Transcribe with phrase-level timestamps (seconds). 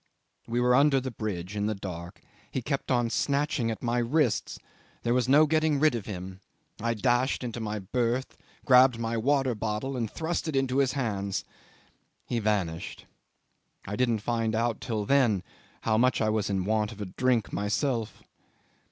[0.47, 2.21] We were under the bridge, in the dark.
[2.49, 4.57] He kept on snatching at my wrists;
[5.03, 6.39] there was no getting rid of him.
[6.81, 8.35] I dashed into my berth,
[8.65, 11.43] grabbed my water bottle, and thrust it into his hands.
[12.25, 13.05] He vanished.
[13.85, 15.43] I didn't find out till then
[15.81, 18.23] how much I was in want of a drink myself."